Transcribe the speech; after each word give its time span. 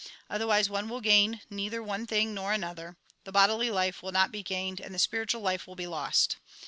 Otherwise, 0.31 0.67
one 0.67 0.89
will 0.89 0.99
gain 0.99 1.41
neither 1.51 1.83
one 1.83 2.07
thing 2.07 2.33
nor 2.33 2.51
another; 2.53 2.97
the 3.23 3.31
bodily 3.31 3.69
life 3.69 4.01
will 4.01 4.11
not 4.11 4.31
be 4.31 4.41
gained, 4.41 4.79
and 4.79 4.95
the 4.95 4.97
spiritual 4.97 5.41
life 5.41 5.67
will 5.67 5.75
be 5.75 5.85
lost. 5.85 6.37